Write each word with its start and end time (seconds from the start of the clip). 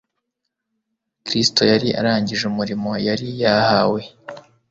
Kristo 1.25 1.61
yari 1.71 1.89
arangije 1.99 2.43
umurimo 2.51 2.91
yari 3.07 3.27
yahawe. 3.43 4.01